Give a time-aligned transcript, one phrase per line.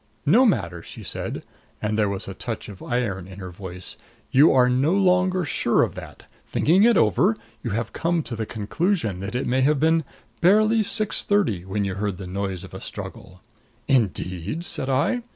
[0.25, 1.43] "No matter," she said,
[1.79, 3.97] and there was a touch of iron in her voice.
[4.31, 6.23] "You are no longer sure of that.
[6.47, 10.03] Thinking it over, you have come to the conclusion that it may have been
[10.39, 13.41] barely six thirty when you heard the noise of a struggle."
[13.87, 15.21] "Indeed?" said I.